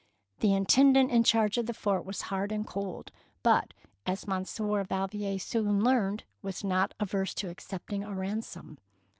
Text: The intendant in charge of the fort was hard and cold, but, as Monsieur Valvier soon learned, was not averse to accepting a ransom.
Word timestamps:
The 0.39 0.55
intendant 0.55 1.11
in 1.11 1.23
charge 1.23 1.59
of 1.59 1.67
the 1.67 1.75
fort 1.75 2.05
was 2.05 2.21
hard 2.33 2.51
and 2.51 2.65
cold, 2.65 3.11
but, 3.43 3.71
as 4.03 4.25
Monsieur 4.27 4.83
Valvier 4.83 5.37
soon 5.37 5.83
learned, 5.83 6.23
was 6.41 6.63
not 6.63 6.95
averse 6.99 7.35
to 7.35 7.49
accepting 7.51 8.03
a 8.03 8.11
ransom. 8.11 8.79